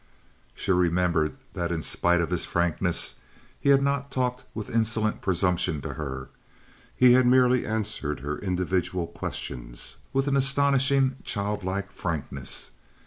[0.55, 3.19] She remembered that in spite of his frankness
[3.59, 6.29] he had not talked with insolent presumption to her.
[6.95, 12.71] He had merely answered her individual questions with an astonishing, childlike frankness.